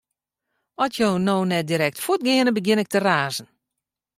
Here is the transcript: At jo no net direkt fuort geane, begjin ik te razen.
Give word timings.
At 0.83 0.93
jo 0.99 1.09
no 1.25 1.35
net 1.49 1.65
direkt 1.71 2.01
fuort 2.03 2.21
geane, 2.25 2.51
begjin 2.57 2.83
ik 2.83 2.89
te 2.91 2.99
razen. 3.07 3.47